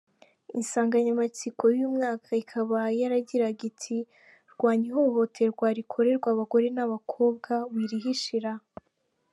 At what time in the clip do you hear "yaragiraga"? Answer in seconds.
2.99-3.61